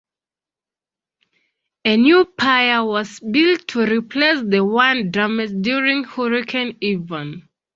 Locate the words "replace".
3.81-4.41